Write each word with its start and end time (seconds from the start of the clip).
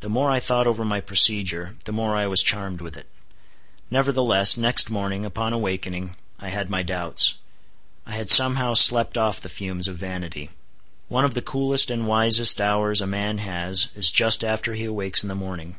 The 0.00 0.10
more 0.10 0.30
I 0.30 0.40
thought 0.40 0.66
over 0.66 0.84
my 0.84 1.00
procedure, 1.00 1.74
the 1.86 1.90
more 1.90 2.14
I 2.14 2.26
was 2.26 2.42
charmed 2.42 2.82
with 2.82 2.98
it. 2.98 3.06
Nevertheless, 3.90 4.58
next 4.58 4.90
morning, 4.90 5.24
upon 5.24 5.54
awakening, 5.54 6.16
I 6.38 6.50
had 6.50 6.68
my 6.68 6.82
doubts,—I 6.82 8.12
had 8.12 8.28
somehow 8.28 8.74
slept 8.74 9.16
off 9.16 9.40
the 9.40 9.48
fumes 9.48 9.88
of 9.88 9.96
vanity. 9.96 10.50
One 11.08 11.24
of 11.24 11.32
the 11.32 11.40
coolest 11.40 11.90
and 11.90 12.06
wisest 12.06 12.60
hours 12.60 13.00
a 13.00 13.06
man 13.06 13.38
has, 13.38 13.88
is 13.94 14.12
just 14.12 14.44
after 14.44 14.74
he 14.74 14.84
awakes 14.84 15.22
in 15.22 15.30
the 15.30 15.34
morning. 15.34 15.76